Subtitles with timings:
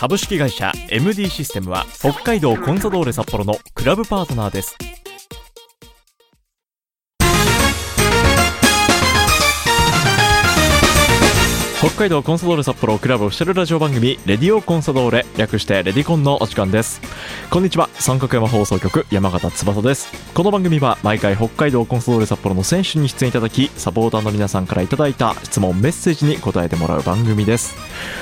[0.00, 4.74] 株式会社 MD システムは北海道コンサドーレ札幌のクラブパートナーです。
[11.80, 17.00] 北海道コンサドーレ札幌クラブオフィシャルラジオ番組レディオコンサドーレ略してレディコンのお時間です。
[17.48, 17.88] こんにちは。
[17.94, 20.12] 三角山放送局山形翼です。
[20.34, 27.74] この番組は毎回北海道コンサドーレ札幌の選手に出演いただきサポーターの皆さんからいただいた質問メッセージに答えてもらう番組です。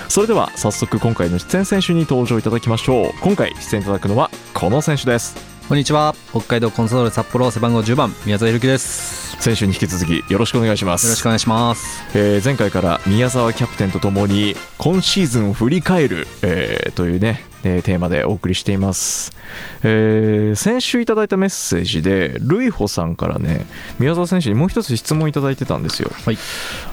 [0.09, 3.13] それでは早速今回の出演選手に登場いただきましょう。
[3.23, 5.58] 今回出演いただくのはこの選手です。
[5.69, 6.15] こんにちは。
[6.31, 9.37] 北海道コンサドーレ札幌背番号10番宮沢ゆるきです。
[9.37, 11.05] 選手に引き続きよろしくお願いします。
[11.05, 12.03] よろしくお願いします。
[12.15, 19.33] えー前回から宮沢キャプテンとともに今シーズンを振り返る、えーというね、えーテーマでお送りしています、
[19.83, 23.67] えー先週いただいたメッセージでルイホさんからね
[23.99, 26.11] 宮沢選手にもう一つ質問いただいてたんですよ。
[26.25, 26.39] はい。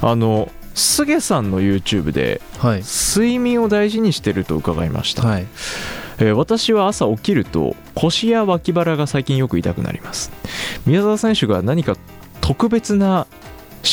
[0.02, 2.82] あの菅さんの YouTube ではい。
[2.82, 5.48] 睡眠を大事にしてると伺いました、はい
[6.20, 10.32] えー私は朝起きると腰や脇腹が最近よく痛くなります。
[10.86, 11.96] 宮沢選手が何か
[12.42, 13.28] 特別な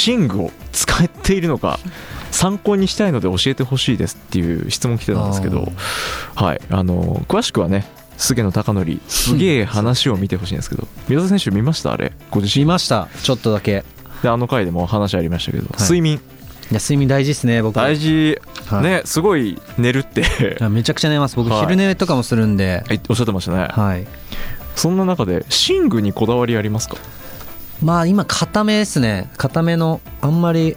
[0.06, 1.78] 寝具を使っているのか
[2.30, 5.70] 参考にしたいので教えてほしいですっていう質問来てたんですけど
[6.34, 6.60] はい。
[6.70, 11.92] あの詳しくはね菅野貴則すげえ話を見てほしいんですけど宮沢選手見ました？
[11.92, 12.64] あれご自身。
[12.64, 13.08] 見ました。
[13.22, 13.84] ちょっとだけ。
[14.22, 16.14] であの回でも話ありましたけど、睡眠。
[16.16, 16.20] い
[16.72, 17.74] や睡眠大事ですね僕。
[17.74, 18.40] 大事。
[18.66, 18.82] はい。
[18.82, 20.24] ねすごい寝るって。
[20.68, 21.36] めちゃくちゃ寝ます。
[21.36, 21.60] 僕はい。
[21.60, 22.84] 昼寝とかもするんで。
[22.86, 23.68] はいおっしゃってましたね。
[23.70, 24.06] はい。
[24.76, 26.96] そんな中で寝具にこだわりありますか？
[27.82, 29.30] まあ今固めですね。
[29.36, 30.76] 固めのあんまり。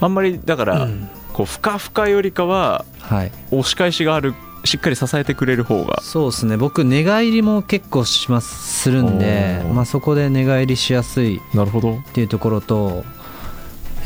[0.00, 1.08] あんまりだから、うん。
[1.32, 3.32] こうふかふかよりかははい。
[3.50, 6.00] 押し返しがあるしっかり支えてくれる方が。
[6.02, 6.56] そうですね。
[6.56, 9.62] 僕寝返りも結構しますするんで。
[9.72, 11.40] まあそこで寝返りしやすい。
[11.54, 11.96] なるほど。
[11.96, 13.04] っていうところと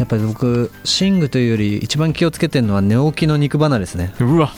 [0.00, 4.14] やっぱり僕寝具というより一番気をつけてるのは寝起きの肉離れですね。
[4.18, 4.50] うわ。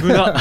[0.00, 0.34] 危な。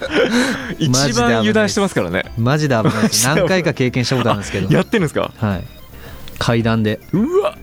[0.90, 2.24] マ一番油断してますからね。
[2.38, 3.26] マジで危ないです。
[3.28, 4.74] 何回か経験したことあるんですけど。
[4.74, 5.30] やってんですか？
[5.38, 5.64] はい。
[6.38, 7.00] 階段で。
[7.12, 7.58] うわ。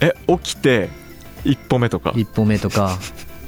[0.00, 0.90] え起きて
[1.44, 2.12] 一歩目とか。
[2.14, 2.96] 一歩目とか。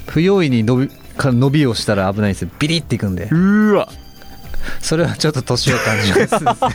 [0.08, 2.48] 不用意に伸びか伸びをしたら危ないんですよ。
[2.58, 3.28] ビリっていくんで。
[3.30, 3.88] うわ。
[4.80, 6.70] それはちょっと年を感じますまあ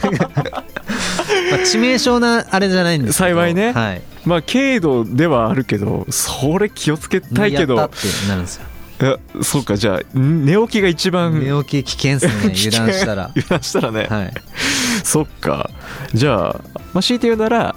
[1.66, 7.75] 致命傷なあれじゃないんですけど幸いねはいまあ軽度ではあるけどそれ気をつけたいけど。
[7.75, 8.65] やったってなるんですよ。
[8.99, 13.25] えそうかじゃあん寝起きが一番寝起き危険ですね 油断したら。
[13.35, 14.33] 油断したらね、はい。
[15.03, 15.69] そっか。
[16.13, 16.61] じゃあ、
[16.93, 17.75] まあ、強いて言うなら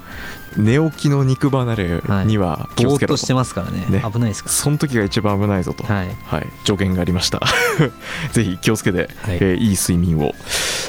[0.56, 3.84] 寝起きの肉離れには気をつけろと、ぼーっとしてますからね。
[3.88, 4.02] ね。
[4.10, 6.08] 危ないですかその時が一番危ないぞと、らはい。
[6.26, 7.40] はい、助言がありました。
[8.32, 9.08] ぜひ気をつけて、はい。
[9.40, 10.34] えーいい睡眠を。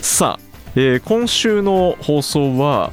[0.01, 2.91] さあ、えー今週の放送は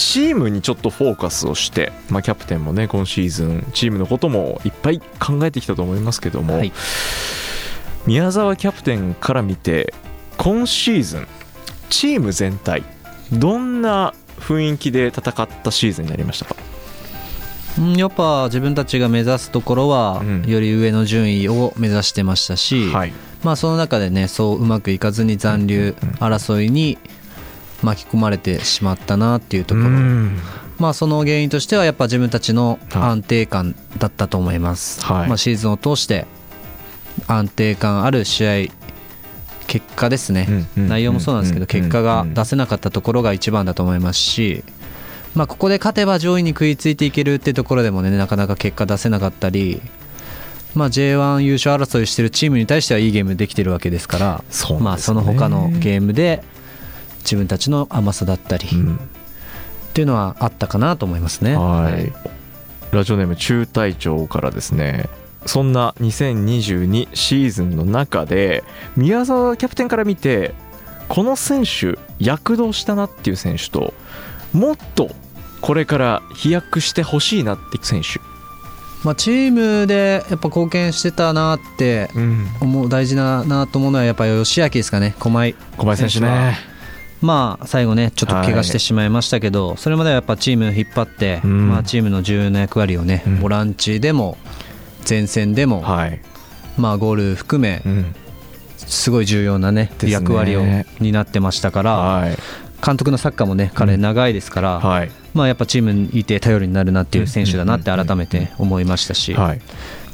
[0.00, 6.72] チームにちょっとフォーカスをして、まあ、キャプテンもね今シーズンチームのこともいっぱい考えてきたと思いますけども、はい。
[8.06, 9.92] 宮沢キャプテンから見て
[10.38, 11.28] 今シーズン
[11.90, 12.82] チーム全体
[13.32, 16.56] どんな雰囲気で戦ったシーズンになりましたか？
[17.78, 20.42] うんやっぱ自分たちが目指すところはうん。
[20.46, 23.12] より上の順位を目指してましたし、はい。
[23.44, 26.98] まあその中でねそううまくいかずに残留争いに
[27.82, 30.38] 巻き込まれてしまったなっていうところ、うん。
[30.78, 35.28] まあその原因としてはやっぱ自分たちの安定感だったと思います、はい。
[35.28, 36.26] まあ、シーズンを通して
[37.26, 38.80] 安定感ある試合
[39.66, 44.64] 結果ですね、うん内容もそうなんですけどうん結果が出せなかったところが一番だと思いますし、
[45.36, 49.80] まあ、ここで勝てば上位に食いついていけるっていうところでもねなかなか結果出せなかったり、
[50.74, 54.44] まあ、J1 優勝争いしてるチームに対してはいいゲームできてるわけですから。
[54.50, 56.42] そまあ、その他のゲームで
[57.20, 58.96] 自分たちの甘さだったり、うん。
[59.90, 61.56] っていうのはあったかなと思いますね。
[61.56, 62.12] はい、
[62.92, 65.08] ラジオネーム中隊長からですね
[65.46, 68.62] そんな2022シーズンの中で
[68.96, 70.54] 宮沢キャプテンから見て
[71.08, 73.94] この選手躍動したなっていう選手と
[74.52, 75.10] もっと
[75.60, 78.20] これから飛躍してほしいなっていう選手、
[79.04, 85.14] まあ、チームでやっぱ貢献してたなってうん、思う大事だなと思うのはやっぱ吉明ですかね。
[85.18, 85.54] 駒井。
[85.76, 86.69] 小林選手ね
[87.20, 91.68] まあ最後ねちょっと怪我してしまいましたけど、それまではやっぱチーム引っ張って、うん。
[91.68, 93.40] まあ、チームの重要な役割をね、うん。
[93.40, 94.38] ボランチでも
[95.08, 96.20] 前線でも、はい、
[96.78, 98.14] まあ、ゴール含めうん。
[98.76, 100.10] すごい重要なねね。
[100.10, 100.64] 役割を
[100.98, 102.36] 担ってましたからはい。
[102.84, 105.10] 監督のサッカーもね彼長いですから、はい。
[105.34, 109.60] まあ、やっぱチームにいて頼りになるなっていう選手だなって改めて思いましたし、はい。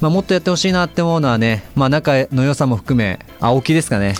[0.00, 4.14] まあ、もっとやってほしいなって思うのはね、まあ、仲の良さも含め青木ですかね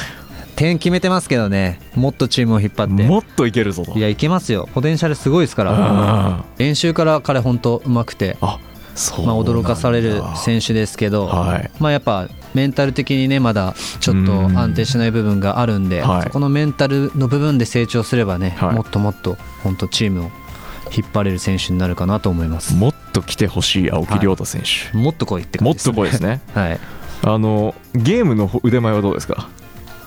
[0.56, 1.79] 点決めてますけどね。
[1.94, 3.05] もっとチームを引っ張って。
[3.05, 3.93] もっといけるぞと。
[3.97, 4.69] いやいけますよ。
[4.75, 5.73] ポテンシャルすごいですから。
[5.75, 8.58] あ練習から彼本当うまくてあ
[8.94, 11.70] そうまあ、驚かされる選手ですけど、はい。
[11.79, 16.23] まあ、やっぱメンタル的にねまだちょっと安定しない部分があるんで、はい。
[16.23, 18.75] そこのメンタルの部分で成長すればね、はい。
[18.75, 20.31] もっともっと本当チームを
[20.91, 22.75] 引っ張れる選手になるかなと思います。
[22.75, 26.41] もっと来てほしい青木亮太選手、もっと来いってもっ感じです、と来いですね。
[26.55, 26.81] はい。
[27.23, 29.50] あのゲームの腕前はどうですか？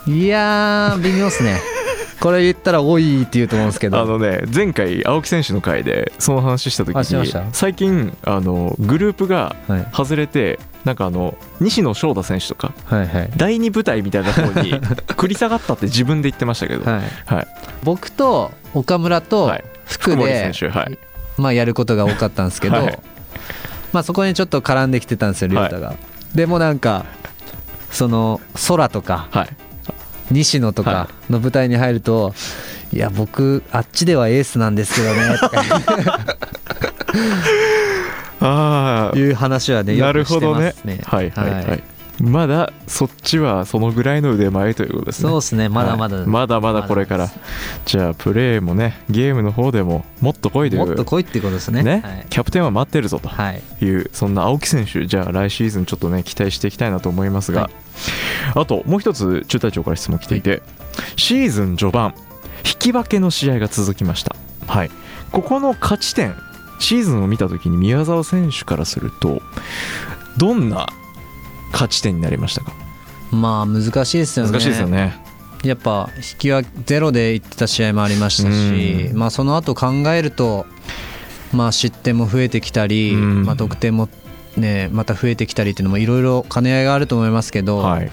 [0.07, 1.59] いやー微妙っすね。
[2.19, 3.99] これ言ったら多いって言うと思うんですけど。
[3.99, 9.87] あのね前回青木選手の回でその話した時に最近あのグループがはい。
[9.93, 12.73] 外れてなんかあの西野翔太選手とか
[13.35, 14.73] 第二部隊みたいなところに
[15.15, 17.01] 繰り下がったって自分で言ってましたけど、はい。
[17.25, 17.47] はい。
[17.83, 19.63] 僕と岡村とはい。
[19.85, 20.97] 福で、選手はい。
[21.37, 22.99] まあ、やることが多かったんですけど、はい。
[23.91, 25.95] まあ、そこにちょっと絡んできてたんですよ亮太が、
[26.35, 27.05] でもなんか
[27.91, 29.49] その空とかはい
[30.31, 32.33] 西野とかの舞台に入ると、
[32.91, 35.63] い、や僕あっちではエースなんですけどねとか。
[38.41, 40.67] ああいう話はねなよくしてるほどね。
[40.67, 41.51] ますねはいはい。
[41.51, 41.83] はい、
[42.21, 45.29] まだそっちはそのぐらいの腕前ということですね。
[45.29, 45.69] そうですね。
[45.69, 47.29] まだまだ、はいまだまだこれから。
[47.85, 51.83] じゃあプレーもねゲームの方でももっと来いというもっと来いってことですね。
[51.83, 52.01] ね。
[52.03, 53.61] はい、キャプテンは待ってるぞとはい。
[53.81, 57.71] いうそんな青木選手じゃあ来シーズンちょっとね期待していきたいなと思いますが、はい。
[58.55, 60.61] あともう一つ中隊長から質問来ていて、
[61.15, 62.13] シーズン序盤
[62.65, 64.35] 引き分けの試合が続きました。
[64.67, 64.91] はい。
[65.31, 66.35] ここの勝ち点
[66.79, 69.41] シーズンを見た時に宮澤選手からすると
[70.37, 70.87] どんな
[71.71, 72.73] 勝ち点になりましたか？
[73.31, 74.51] まあ難しいですよね。
[74.51, 75.15] 難しいですよね。
[75.63, 79.17] やっぱ引き分けゼロでいってた試合もありましたし、うん。
[79.17, 80.65] まあ、その後考えると、
[81.51, 83.45] まあ、失点も増えてきたり、うん。
[83.45, 84.07] まあ、得点も、
[84.55, 88.09] ね、また増えてきたりっていうのもいろいろ兼ね合いがあると思いますけど、はい。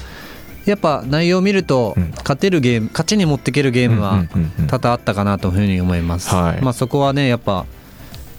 [0.64, 2.10] やっぱ内容を見ると、うん。
[2.16, 4.26] 勝てるゲーム勝ちに持っていけるゲームは
[4.66, 6.62] 多々あったかなというふうに思います、はい。
[6.62, 7.64] まあ、そこはねやっぱ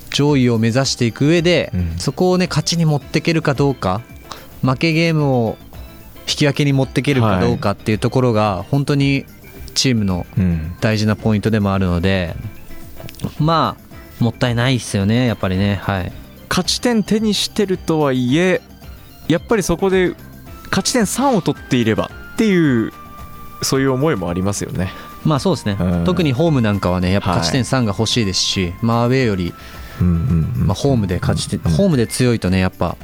[0.10, 1.98] 上位を目指していく上で、うん。
[1.98, 4.02] そこをね勝ちに持っていけるかどうか
[4.62, 5.58] 負けゲームを
[6.22, 9.26] 引き分けに持っていけるかどうかっていうところが本当に
[9.76, 10.76] チームのうん。
[10.82, 12.36] 大事なポイントでもあるので
[13.40, 13.78] ま
[14.20, 15.80] あもったいないですよねやっぱりね。
[15.84, 16.12] はい。
[16.50, 18.62] 勝ち点手にしてるとはいえ
[19.28, 20.16] やっぱりそこで
[20.70, 22.92] 勝ち点3を取っていればっていう
[23.62, 24.92] そういう思いもありますよね。
[25.24, 26.04] まあそうですね、うん。
[26.06, 27.40] 特にホームなんかはねやっぱはい。
[27.40, 29.54] 勝ち点3が欲しいですし、まあアウェーより、
[30.00, 31.72] うんうんうんまあ、ホームで勝ち点、うん。
[31.72, 32.96] ホームで強いとねやっぱ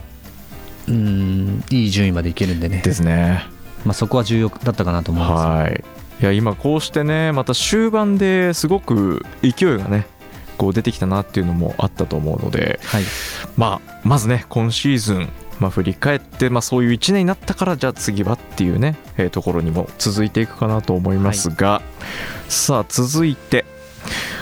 [0.87, 3.45] うんいい順位までいけるんでねですね。
[3.85, 5.83] まあ、そこは重要だったかなと思います、はい。
[6.21, 10.07] いや今こうしてねまた終盤ですごく勢いがね
[10.57, 13.03] こう出てきたなっていうのもあったと思うので、はい
[13.57, 21.81] まあまずね今シーズンまあ振り返ってまあそういう1年になったからじゃあ次はっていうね、えーところにも続いていくかなと思いますが、
[22.47, 23.65] さあ続いて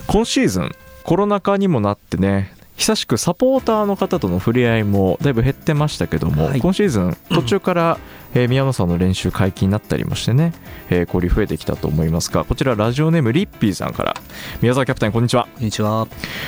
[0.07, 0.71] 今シーズン
[1.03, 6.59] コロナ禍にもなってね久しくサポーターの方との触れ合いもだいぶ減ってましたけども、はい。
[6.61, 7.99] 今シーズン途中から、
[8.33, 10.53] えー宮野さんの練習解禁になったりもしてね、
[10.89, 14.15] えー交流増えてきたと思いますがこちらラジオネームリッピーさんから。
[14.61, 15.47] 宮沢キャプテンこんにちは。
[15.53, 16.07] こんにちは。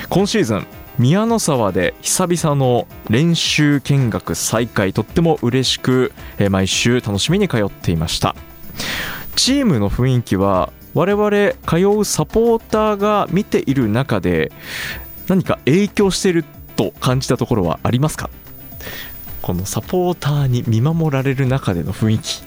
[0.10, 0.66] 今シーズン
[0.98, 8.36] 宮の沢で久々の練習見学再開とっても嬉しくえー毎週楽しみに通っていました。
[9.36, 14.52] チームの雰囲気は我々通うサポーターが見ている中で
[15.28, 18.30] 何か影響していると感じたところはありますか？
[19.42, 22.44] このサポーターに見守られる中での雰囲気。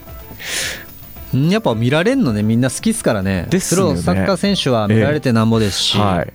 [1.37, 2.42] んやっぱ見られるのね。
[2.42, 3.47] みんな好きですからね。
[3.50, 3.90] ですよね。
[3.90, 6.33] プロサッカー選手は見られてなんぼですし、はい。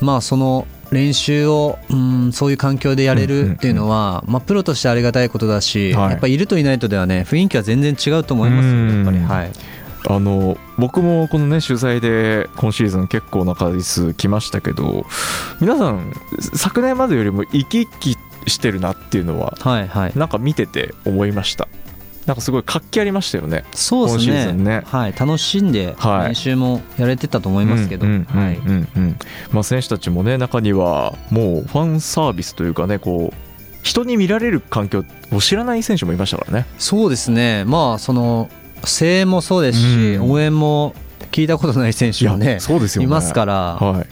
[0.00, 6.10] まあその練習をうんそういう環境でやれるっていうのは、まあ、プロとしてありがたいことだし、はい。
[6.12, 9.18] やっぱいるといないとではね雰囲気は全然違うと思いますよやっぱり。
[9.18, 9.50] うんはい
[10.06, 15.06] あの僕もこのね取材で今シーズン結構な回数来ましたけど
[15.60, 16.12] 皆さん
[16.54, 20.12] 昨年までよりも生き生きしてるなっていうのははいはい。
[20.14, 21.68] なんか見てて思いました。
[22.26, 24.78] なんかすごい活気ありましたよねそうです今シーズンね。
[24.78, 26.28] ねはい、楽しんではい。
[26.28, 28.06] 練習もやれてたと思いますけど、
[29.62, 33.36] 選手たちもね中にはもうファンサービスというかねこう
[33.82, 36.66] 人に見られる環境を知らない選手もいましたからね。
[36.78, 37.64] そうですね。
[37.66, 38.48] まあその
[38.86, 40.30] 声援もそうですし、うん。
[40.30, 40.94] 応援も
[41.32, 43.06] 聞いたことない選手もねそうですよね。
[43.06, 44.06] いますから、はい。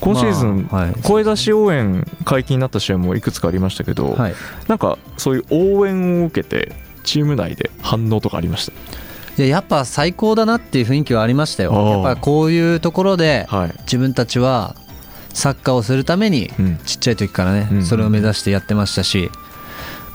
[0.00, 0.68] 今シーズン、
[1.02, 4.34] 声出し応援解禁になった試合もいくつかありましたけど、はい。
[4.68, 6.72] なんかそういう応援を受けて
[7.02, 8.72] チーム内で反応とかありました？
[9.42, 11.72] いややっぱ最高だなっていう雰囲気はありましたよ。
[11.72, 13.74] やっぱこういうところではい。
[13.82, 14.76] 自分たちは
[15.34, 16.78] サッカーをするためにうん。
[16.84, 17.84] ちっちゃい時からね、うん。
[17.84, 19.30] それを目指してやってましたし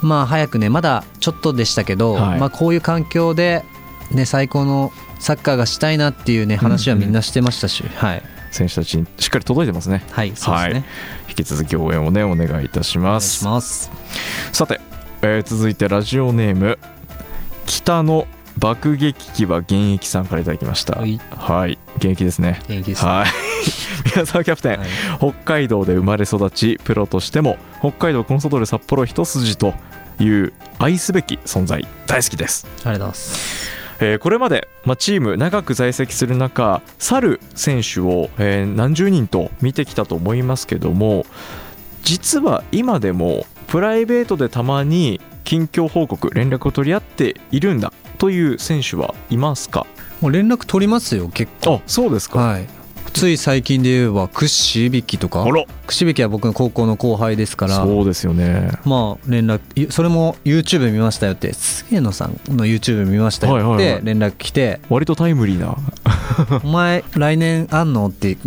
[0.06, 2.40] まあ早くねまだちょっとでしたけど、はい。
[2.40, 3.64] まあ、こういう環境で、
[4.12, 10.04] ね、最高のサッカーがしたいなっていうね話はみんなしてましたし、はい、選手たちにしっかり届いてますね。
[10.12, 10.84] はい、そうですね、はい。
[11.30, 13.40] 引き続き応援をねお願いいたします。
[13.40, 13.92] します。
[14.52, 14.80] さて、
[15.22, 16.78] えー続いてラジオネーム
[17.66, 21.00] 北の爆撃機は現役さんからいただきました。
[21.00, 21.20] はい。
[21.32, 21.80] はい。
[21.98, 22.62] 現役ですね。
[22.68, 23.10] 元気ですね。
[23.10, 23.43] はい
[24.16, 24.88] 宮沢キャプテン、はい。
[25.18, 29.74] 北海道で生まれ育ちプロとしても北海道コンソドーレ札幌一筋と
[30.20, 31.88] いう愛すべき存在。
[32.08, 33.74] 大好きです、ありがとうございます。
[34.00, 41.26] えーこれまで、まあ、チーム長く在籍する中去る選手を、えー何十人と見てきたと思いますけども
[42.04, 49.86] 実は今でもプライベートでたまに近況報告連絡を取り合っているんだという選手はいますか？
[50.22, 51.76] もう連絡取りますよ結構。
[51.76, 52.68] あそうですか、はい
[53.14, 55.44] つい最近で言えばクッシービキとか？
[55.44, 55.64] あら。
[55.88, 57.76] クシビキは僕の高校の後輩ですから。
[57.76, 58.72] そうですよね。
[58.86, 64.02] まあ連絡いそれも YouTube 見ましたよって菅野さんの YouTube 見ましたよっはいはいはい。
[64.02, 64.80] て連絡来て。
[64.90, 65.76] 割とタイムリーな
[66.64, 68.44] 「お前来年あんの?」って聞いて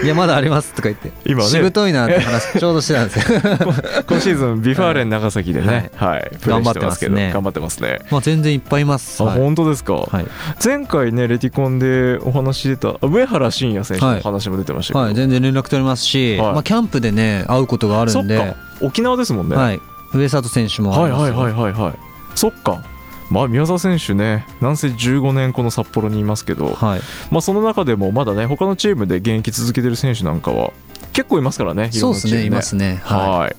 [0.04, 1.12] 「いやまだあります」とか言って。
[1.24, 1.48] 今ね。
[1.48, 3.40] しぶといなって話ちょうどしてたんですよ。
[4.08, 6.30] 今シーズV・ファーレン長崎でね、はい。
[6.40, 7.30] プレーしてますけど頑張ってますね。
[7.32, 7.98] 頑張ってますね。
[8.10, 9.22] まあ全然いっぱいいます。
[9.22, 9.38] あ、はい。
[9.38, 10.26] 本当ですか、はい、
[10.64, 16.52] 前回ねレティコンでお話出たあ上原慎也選手の話も出てましたけど、はい、全然連絡取れますし、はい。
[16.54, 18.36] まあ、キャンプでね会うことがあるんで。
[18.36, 18.54] そっか。
[18.82, 19.80] 沖縄ですもんね、はい、
[20.14, 21.92] 上里選手もはいはいはいはいはい。
[22.34, 22.82] そっか
[23.30, 30.72] まあ宮澤選手ねなんせ15年この札幌にいますけど、はい、まあ、その中でもまだね他のチームで現役続けてる選手なんかは
[31.12, 33.00] 結構いますからねいろんなチームそうですねいますね。
[33.04, 33.56] ははい。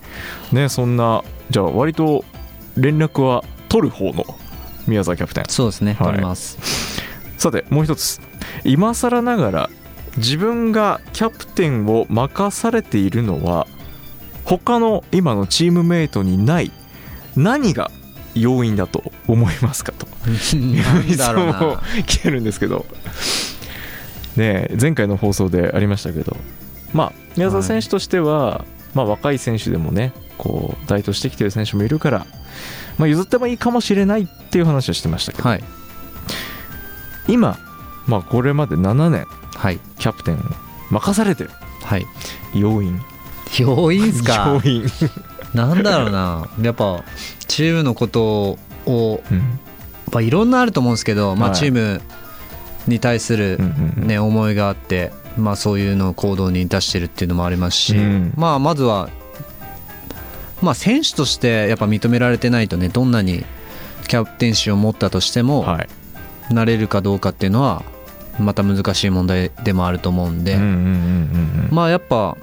[0.51, 2.25] ねそんなじゃあ割と
[2.77, 4.25] 連絡は取る方の
[4.87, 5.43] 宮澤キャプテン。
[5.43, 6.07] いそうですねはい。
[6.07, 6.57] 取ります、
[7.37, 8.19] さてもう一つ。
[8.63, 9.69] 今更ながら
[10.17, 13.67] 自分がキャプテンを任されているのは
[14.43, 16.71] 他の今のチームメイトにない
[17.35, 17.91] 何が
[18.35, 20.07] 要因だと思いますかと。
[20.55, 22.85] なんだろういつもな来てるんですけど。
[24.37, 26.37] ねえ前回の放送でありましたけど。
[26.93, 32.25] まあ宮澤選手としては、まあ、若い選手でもねこう台頭してきてる選手もいるから、
[32.97, 35.63] まあ、譲ってもいいかもしれないっていう話をしてましたけど、はい。
[37.27, 37.57] 今、
[38.07, 39.79] まあ、これまで7年はい。
[39.99, 40.39] キャプテンを
[40.89, 41.51] 任されてる。
[41.83, 42.05] はい。
[42.55, 42.99] 要因。
[43.59, 44.59] 要因っすか？
[44.63, 44.85] 要因、
[45.53, 46.47] なんだろうな。
[46.61, 47.03] やっぱ
[47.47, 49.59] チームのことを、うん。
[50.11, 51.57] まあ、いろんなあると思うんですけど、まあ、はい。
[51.57, 52.01] チーム
[52.87, 53.59] に対する
[53.95, 58.33] ね、思いがあって、まあ、そういうのを行動に出してるっていうのもありますし、うん。
[58.35, 59.09] まあ、まずは、
[60.61, 63.43] まあ、選手としてやっぱ認められてないとねどんなに
[64.07, 65.87] キャプテンシーを持ったとしても、はい。
[66.53, 67.83] なれるかどうかっていうのは
[68.39, 70.57] また難しい問題でもあると思うんで、
[71.69, 72.37] まあやっぱ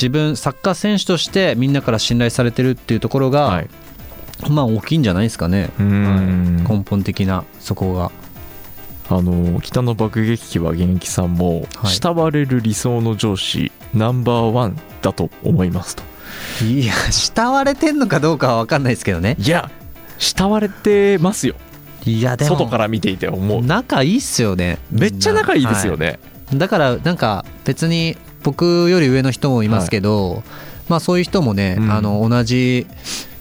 [0.00, 3.68] 自分サッカー選手としてみんなから信頼されてるっていうところが、はい。
[4.48, 6.60] まあ大きいんじゃないですかね、うん。
[6.62, 8.10] はい根本的なそこが。
[9.12, 11.94] あの北の爆撃機は現役さんも、はい。
[11.94, 16.04] 慕われる理想の上司ナンバーワンだと思いますと。
[16.64, 19.36] いや慕われてんのかどうかは分かんないですけどね。
[19.38, 19.68] いや
[20.16, 21.56] 慕われてますよ。
[22.06, 23.62] いやでも外から見ていて思う。
[23.62, 24.78] 仲いいっすよね。
[24.92, 26.58] めっちゃ仲いいですよね、はい。
[26.58, 30.42] だからなんか別に僕より上の人もいますけど、
[30.88, 31.90] まあそういう人もね、うん。
[31.90, 32.86] あの同じ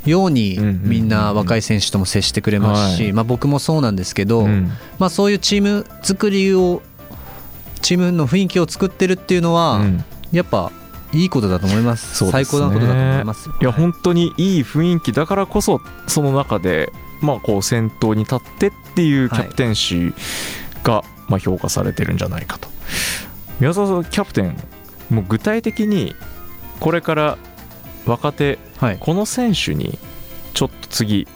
[0.06, 3.14] ようにみんな若い選手とも接してくれますし、はい。
[3.14, 4.72] まあ僕もそうなんですけど、うん。
[4.98, 6.82] まあそういうチーム作りを
[7.82, 10.04] チームの雰囲気を作ってるっていうのは、うん。
[10.32, 10.72] やっぱ
[11.12, 12.24] いいことだと思います。
[12.24, 12.32] ね。
[12.32, 13.50] 最高なことだと思います。
[13.50, 16.92] いや本当にいい雰囲気だからこそその中で
[17.22, 20.14] まあこう先頭に立ってっていうキャプテンシー
[20.84, 22.70] がまあ評価されてるんじゃないかと。
[23.60, 24.56] 宮沢さんキャプテン
[25.10, 26.16] もう具体的に
[26.80, 27.38] これから
[28.06, 28.98] 若手はい。
[29.00, 30.00] この選手に
[30.54, 31.28] ちょっと次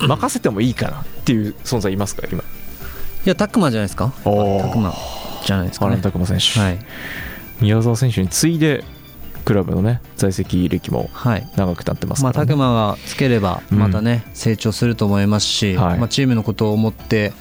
[0.00, 2.42] 任せてもいいかなっていう存在いますか今？
[2.42, 2.42] い
[3.24, 4.12] やタクマじゃないですか？
[4.24, 4.94] おタクマ
[5.44, 6.78] じゃないですか原ね拓磨選手、はい。
[7.60, 8.84] 宮沢選手に次いで
[9.44, 11.48] クラブのね在籍歴もはい。
[11.56, 15.98] 長くなってますまあ、から、ね拓磨がつければまたね、成長すると思いますし、はい。
[15.98, 17.32] まあ、チームのことを思って、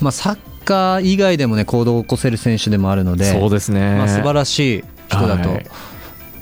[0.00, 5.66] まあ、サッカー以外でもね行動を起こせる選手でもあるのでそうですね、まあ、素晴らしい人だとはい。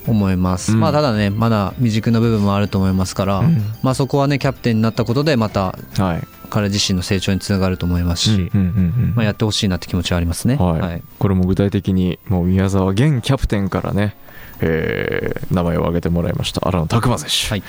[0.07, 0.81] 思います、うん。
[0.81, 3.63] まあ、ただねまだ未熟な部分もあると思いますから、うん。
[3.83, 6.27] まあ、そこはねキャプテンになったことでまたはい。
[6.51, 8.63] 彼自身の成長につながると思いますし、うんうんうんう
[9.09, 9.13] ん。
[9.15, 10.57] まあ、やってほしいなって気持ちはありますね。
[10.57, 10.81] はい。
[10.81, 11.03] はい。
[11.19, 14.17] これも具体的にもう宮沢現キャプテンからね、
[14.61, 17.63] えー名前を挙げてもらいました荒野拓磨選手、はい。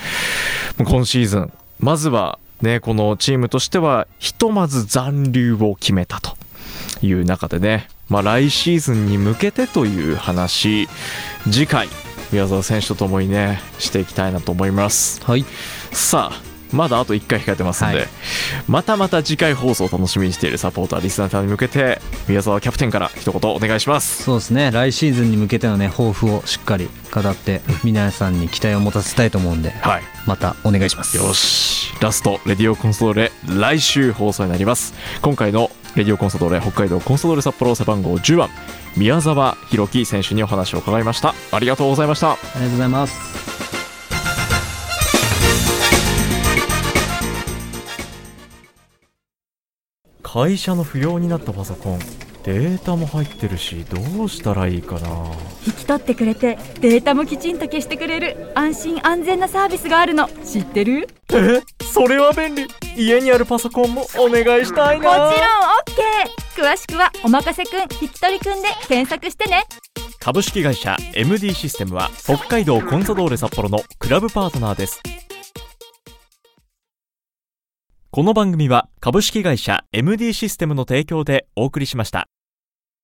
[0.90, 6.38] 今シーズンまずはねこのチームとしてはひとまず残留を決めたと
[7.02, 10.88] いう中でね、まあ、来シーズンに向けてという話。
[11.50, 11.88] 次回
[12.32, 15.24] 宮沢選手とともにねしていきたいなと思います。
[15.24, 15.46] はい。
[15.92, 18.08] さあまだあと1回控えてますんで、はい。
[18.68, 24.24] またまた次回放送を楽しみにしているサポーターリスナーさんに向けて宮沢キャプテンから一言お願いします。
[24.24, 24.72] そうですね。
[24.72, 30.04] 来シーズンに向けてのね抱負をしっかり語って皆さんに期待を持たせたいと思うんではい。
[30.26, 31.18] またお願いします。
[31.18, 31.94] よし。
[32.02, 34.94] ラストレディオコンソドーレ来週放送になります。
[35.22, 38.50] 今回のレディオコンソドーレ北海道コンソドーレ札幌背番号10番
[38.96, 41.34] 宮沢弘樹選手にお話を伺いました。
[41.52, 42.34] ありがとうございました。
[42.34, 43.59] ありがとうございます
[50.32, 52.00] 会社の不要になったパソコン
[52.44, 55.10] データも入ってるしどうしたらいいかな。
[55.66, 60.30] 引き取ってくれてデータもきちんと消してくれる安心安全なサービスがあるの。
[60.46, 61.10] 知ってる？
[61.34, 61.64] え？
[61.84, 62.68] それは便利。
[62.96, 69.64] 家にあるパソコンもお願いしたいもちろん OK 詳しくは「おまかせくん引き取りくん」で検索してね。
[70.20, 75.02] 株式会社 MD システムは北海道コンサドーレ札幌のクラブパートナーです
[78.12, 82.28] この番組は株式会社 MD システムの提供でお送りしました。